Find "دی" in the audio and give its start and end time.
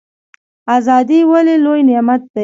2.33-2.39